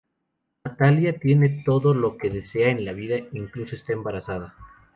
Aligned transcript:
Natalia 0.65 1.19
tiene 1.19 1.61
todo 1.63 1.93
lo 1.93 2.17
que 2.17 2.31
desea 2.31 2.69
en 2.71 2.85
la 2.85 2.91
vida, 2.93 3.19
incluso 3.33 3.75
está 3.75 3.93
embarazada. 3.93 4.55